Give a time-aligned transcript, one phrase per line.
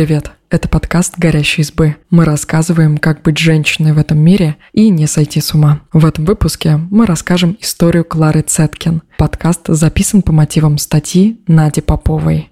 [0.00, 0.30] привет!
[0.48, 1.94] Это подкаст «Горящие избы».
[2.08, 5.82] Мы рассказываем, как быть женщиной в этом мире и не сойти с ума.
[5.92, 9.02] В этом выпуске мы расскажем историю Клары Цеткин.
[9.18, 12.48] Подкаст записан по мотивам статьи Нади Поповой.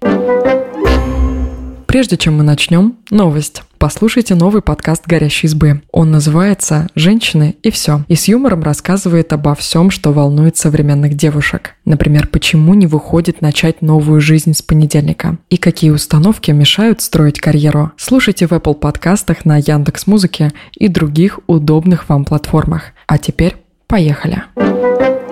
[1.87, 3.63] Прежде чем мы начнем, новость.
[3.79, 5.81] Послушайте новый подкаст «Горящей избы».
[5.93, 8.03] Он называется «Женщины и все».
[8.09, 11.75] И с юмором рассказывает обо всем, что волнует современных девушек.
[11.85, 15.37] Например, почему не выходит начать новую жизнь с понедельника.
[15.49, 17.93] И какие установки мешают строить карьеру.
[17.95, 22.91] Слушайте в Apple подкастах на Яндекс Музыке и других удобных вам платформах.
[23.07, 23.55] А теперь
[23.87, 24.43] поехали.
[24.55, 25.28] Поехали.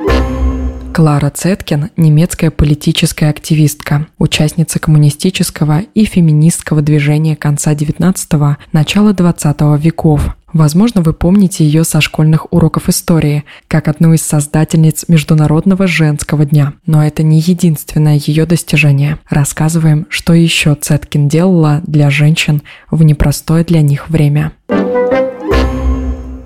[0.98, 10.36] Клара Цеткин– немецкая политическая активистка, участница коммунистического и феминистского движения конца XIX– начала XX веков.
[10.54, 16.74] Возможно, вы помните ее со школьных уроков истории, как одну из создательниц Международного женского дня.
[16.88, 19.20] Но это не единственное ее достижение.
[19.30, 24.52] Рассказываем, что еще Цеткин делала для женщин в непростое для них время.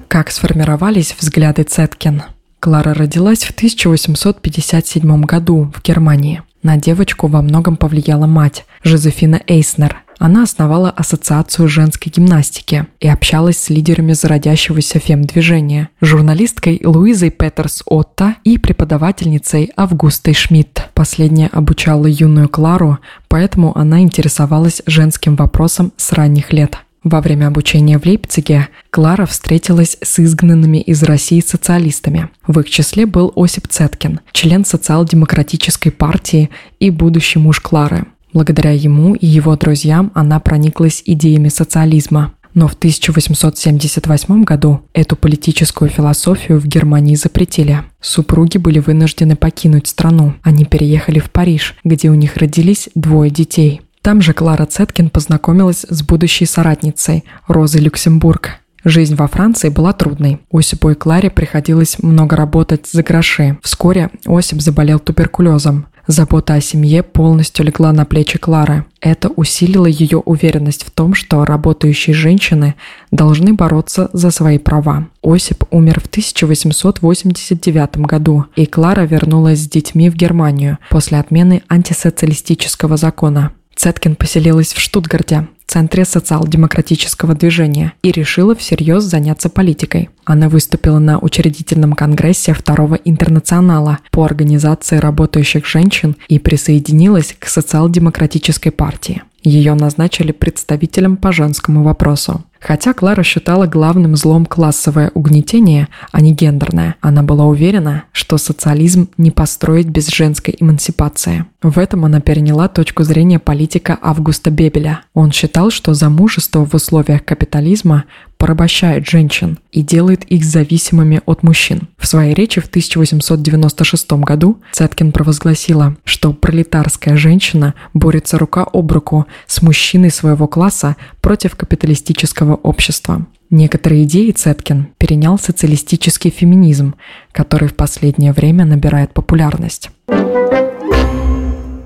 [0.10, 2.24] Как сформировались взгляды Цеткин–
[2.62, 6.44] Клара родилась в 1857 году в Германии.
[6.62, 9.98] На девочку во многом повлияла мать, Жозефина Эйснер.
[10.20, 18.36] Она основала Ассоциацию женской гимнастики и общалась с лидерами зародящегося фем-движения, журналисткой Луизой Петерс Отто
[18.44, 20.88] и преподавательницей Августой Шмидт.
[20.94, 26.78] Последняя обучала юную Клару, поэтому она интересовалась женским вопросом с ранних лет.
[27.04, 32.30] Во время обучения в Лейпциге Клара встретилась с изгнанными из России социалистами.
[32.46, 38.06] В их числе был Осип Цеткин, член социал-демократической партии и будущий муж Клары.
[38.34, 42.34] Благодаря ему и его друзьям она прониклась идеями социализма.
[42.54, 47.80] Но в 1878 году эту политическую философию в Германии запретили.
[48.00, 50.36] Супруги были вынуждены покинуть страну.
[50.44, 55.86] Они переехали в Париж, где у них родились двое детей– там же Клара Цеткин познакомилась
[55.88, 58.62] с будущей соратницей Розой Люксембург.
[58.84, 60.40] Жизнь во Франции была трудной.
[60.52, 63.60] Осипу и Кларе приходилось много работать за гроши.
[63.62, 65.86] Вскоре Осип заболел туберкулезом.
[66.08, 68.86] Забота о семье полностью легла на плечи Клары.
[69.02, 72.74] Это усилило ее уверенность в том, что работающие женщины
[73.12, 75.08] должны бороться за свои права.
[75.22, 82.98] Осип умер в 1889 году, и Клара вернулась с детьми в Германию после отмены антисоциалистического
[82.98, 83.52] закона.
[83.76, 90.10] Цеткин поселилась в Штутгарте, центре социал-демократического движения, и решила всерьез заняться политикой.
[90.26, 98.72] Она выступила на учредительном конгрессе Второго интернационала по организации работающих женщин и присоединилась к социал-демократической
[98.72, 99.24] партии.
[99.44, 102.44] Ее назначили представителем по женскому вопросу.
[102.62, 109.10] Хотя Клара считала главным злом классовое угнетение, а не гендерное, она была уверена, что социализм
[109.18, 111.46] не построить без женской эмансипации.
[111.64, 115.02] В этом она переняла точку зрения политика Августа Бебеля.
[115.16, 118.06] Он считал, что замужество в условиях капитализма
[118.42, 121.90] порабощает женщин и делает их зависимыми от мужчин.
[122.00, 129.28] В своей речи в 1896 году Цеткин провозгласила, что пролетарская женщина борется рука об руку
[129.46, 133.28] с мужчиной своего класса против капиталистического общества.
[133.52, 136.96] Некоторые идеи Цеткин перенял социалистический феминизм,
[137.32, 139.92] который в последнее время набирает популярность.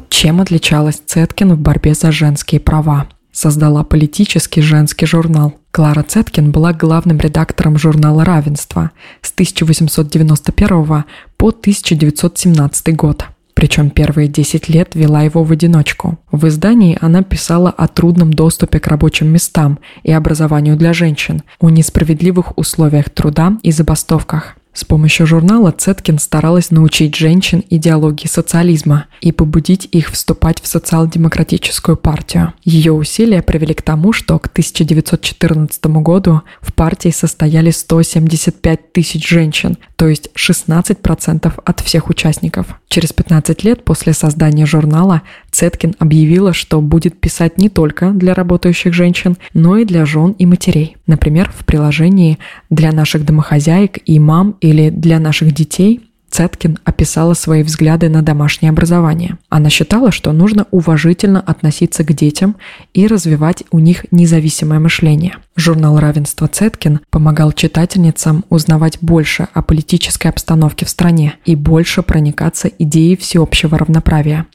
[0.08, 3.08] Чем отличалась Цеткин в борьбе за женские права?
[3.36, 5.56] создала политический женский журнал.
[5.76, 8.92] Клара Цеткин была главным редактором журнала «Равенство»
[9.22, 11.04] с 1891
[11.36, 13.26] по 1917 год.
[13.54, 16.18] Причем первые 10 лет вела его в одиночку.
[16.32, 21.70] В издании она писала о трудном доступе к рабочим местам и образованию для женщин, о
[21.70, 29.32] несправедливых условиях труда и забастовках– с помощью журнала Цеткин старалась научить женщин идеологии социализма и
[29.32, 32.52] побудить их вступать в социал-демократическую партию.
[32.66, 39.78] Ее усилия привели к тому, что к 1914 году в партии состояли 175 тысяч женщин,
[39.96, 42.68] то есть 16% от всех участников.
[42.90, 45.22] Через 15 лет после создания журнала
[45.52, 50.46] Цеткин объявила, что будет писать не только для работающих женщин, но и для жен и
[50.46, 50.98] матерей.
[51.08, 52.40] Например, в приложении
[52.70, 58.72] для наших домохозяек и мам или для наших детей Цеткин описала свои взгляды на домашнее
[58.72, 59.38] образование.
[59.48, 62.58] Она считала, что нужно уважительно относиться к детям
[62.94, 65.38] и развивать у них независимое мышление.
[65.56, 72.68] Журнал равенства Цеткин помогал читательницам узнавать больше о политической обстановке в стране и больше проникаться
[72.68, 74.46] идеей всеобщего равноправия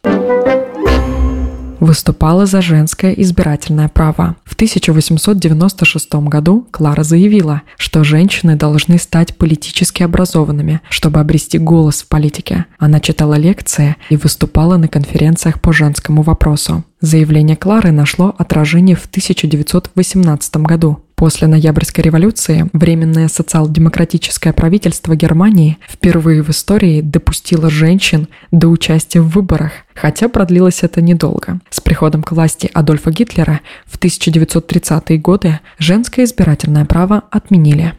[1.81, 4.37] выступала за женское избирательное право.
[4.45, 12.09] В 1896 году Клара заявила, что женщины должны стать политически образованными, чтобы обрести голос в
[12.09, 12.67] политике.
[12.79, 16.85] Она читала лекции и выступала на конференциях по женскому вопросу.
[17.01, 21.01] Заявление Клары нашло отражение в 1918 году.
[21.15, 29.29] После Ноябрьской революции Временное социал-демократическое правительство Германии впервые в истории допустило женщин до участия в
[29.29, 31.61] выборах, хотя продлилось это недолго.
[31.71, 37.95] С приходом к власти Адольфа Гитлера в 1930-е годы женское избирательное право отменили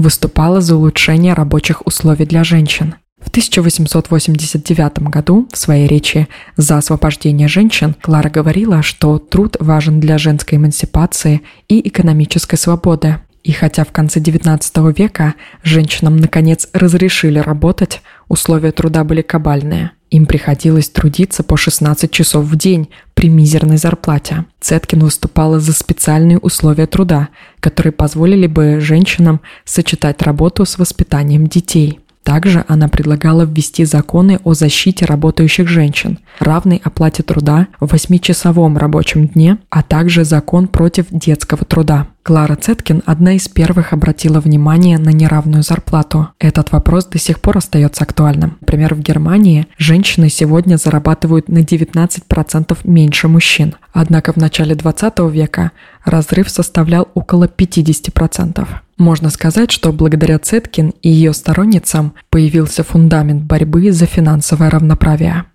[0.00, 2.94] выступала за улучшение рабочих условий для женщин.
[3.20, 6.26] В 1889 году в своей речи
[6.56, 13.18] «За освобождение женщин» Клара говорила, что труд важен для женской эмансипации и экономической свободы.
[13.44, 19.92] И хотя в конце XIX века женщинам наконец разрешили работать, условия труда были кабальные.
[20.10, 24.44] Им приходилось трудиться по 16 часов в день при мизерной зарплате.
[24.60, 27.28] Цеткин выступала за специальные условия труда,
[27.60, 32.00] которые позволили бы женщинам сочетать работу с воспитанием детей.
[32.22, 39.26] Также она предлагала ввести законы о защите работающих женщин, равной оплате труда в 8-часовом рабочем
[39.26, 42.08] дне, а также закон против детского труда.
[42.22, 46.28] Клара Цеткин одна из первых обратила внимание на неравную зарплату.
[46.38, 48.58] Этот вопрос до сих пор остается актуальным.
[48.60, 53.74] Например, в Германии женщины сегодня зарабатывают на 19% меньше мужчин.
[53.92, 55.72] Однако в начале 20 века
[56.04, 58.68] разрыв составлял около 50%.
[58.98, 65.46] Можно сказать, что благодаря Цеткин и ее сторонницам появился фундамент борьбы за финансовое равноправие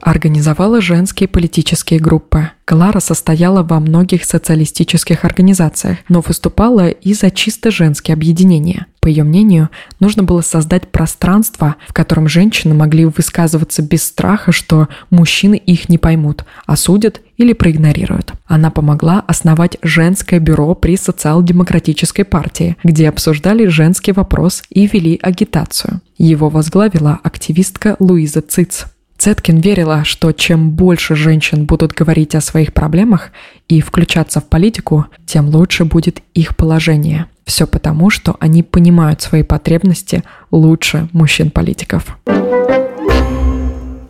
[0.00, 2.50] организовала женские политические группы.
[2.64, 8.86] Клара состояла во многих социалистических организациях, но выступала и за чисто женские объединения.
[9.00, 14.88] По ее мнению, нужно было создать пространство, в котором женщины могли высказываться без страха, что
[15.08, 18.32] мужчины их не поймут, осудят или проигнорируют.
[18.46, 26.02] Она помогла основать женское бюро при социал-демократической партии, где обсуждали женский вопрос и вели агитацию.
[26.18, 28.84] Его возглавила активистка Луиза Циц.
[29.20, 33.32] Цеткин верила, что чем больше женщин будут говорить о своих проблемах
[33.68, 37.26] и включаться в политику, тем лучше будет их положение.
[37.44, 42.16] Все потому, что они понимают свои потребности лучше мужчин-политиков.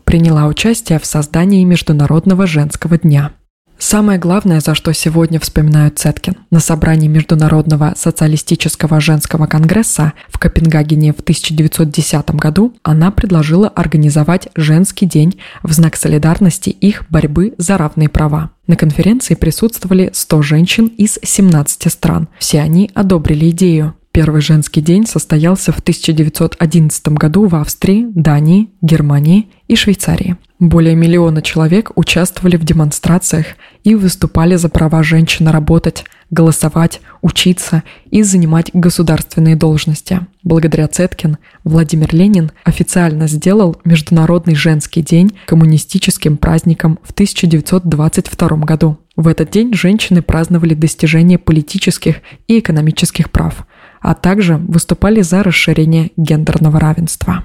[0.04, 3.32] Приняла участие в создании Международного женского дня–
[3.80, 6.36] Самое главное, за что сегодня вспоминают Цеткин.
[6.50, 15.06] На собрании Международного социалистического женского конгресса в Копенгагене в 1910 году она предложила организовать женский
[15.06, 18.50] день в знак солидарности их борьбы за равные права.
[18.66, 22.28] На конференции присутствовали 100 женщин из 17 стран.
[22.38, 23.94] Все они одобрили идею.
[24.12, 30.36] Первый женский день состоялся в 1911 году в Австрии, Дании, Германии и Швейцарии.
[30.60, 33.46] Более миллиона человек участвовали в демонстрациях
[33.82, 40.20] и выступали за права женщин работать, голосовать, учиться и занимать государственные должности.
[40.42, 48.98] Благодаря Цеткин Владимир Ленин официально сделал Международный женский день коммунистическим праздником в 1922 году.
[49.16, 52.16] В этот день женщины праздновали достижение политических
[52.48, 53.66] и экономических прав,
[54.02, 57.44] а также выступали за расширение гендерного равенства.